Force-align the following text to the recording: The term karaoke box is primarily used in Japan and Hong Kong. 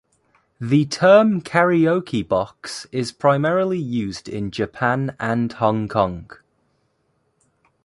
The 0.59 0.85
term 0.85 1.43
karaoke 1.43 2.27
box 2.27 2.87
is 2.91 3.11
primarily 3.11 3.77
used 3.77 4.27
in 4.27 4.49
Japan 4.49 5.15
and 5.19 5.53
Hong 5.53 5.87
Kong. 5.87 6.27